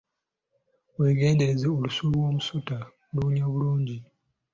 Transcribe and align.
Weegendereze 0.97 1.65
olusu 1.75 2.01
lw'omusota 2.13 2.77
luwunya 3.11 3.45
bulungi. 3.51 3.97